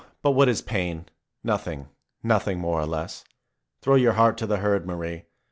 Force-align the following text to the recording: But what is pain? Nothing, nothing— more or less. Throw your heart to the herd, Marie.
But 0.23 0.31
what 0.31 0.49
is 0.49 0.63
pain? 0.63 1.05
Nothing, 1.43 1.87
nothing— 2.23 2.57
more 2.59 2.81
or 2.81 2.87
less. 2.87 3.23
Throw 3.83 3.93
your 3.93 4.13
heart 4.13 4.35
to 4.39 4.47
the 4.47 4.57
herd, 4.57 4.83
Marie. 4.87 5.25